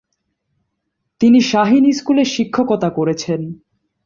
তিনি 1.21 1.39
শাহীন 1.41 1.85
স্কুলে 1.91 2.23
শিক্ষকতা 2.25 2.89
করেছেন। 2.89 3.41